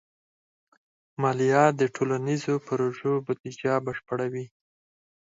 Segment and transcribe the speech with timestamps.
[1.21, 4.45] مالیه د ټولنیزو پروژو بودیجه بشپړوي.